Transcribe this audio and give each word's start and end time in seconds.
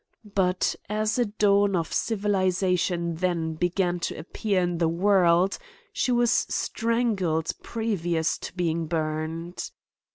But 0.33 0.75
as 0.89 1.19
a 1.19 1.25
dawn 1.27 1.75
of 1.75 1.93
civilization 1.93 3.17
then 3.17 3.53
began 3.53 3.99
to 3.99 4.17
appear 4.17 4.63
in 4.63 4.79
the 4.79 4.87
world, 4.87 5.59
she 5.93 6.11
was 6.11 6.31
strangled 6.31 7.51
previous 7.61 8.39
to 8.39 8.53
being 8.55 8.87
burned. 8.87 9.69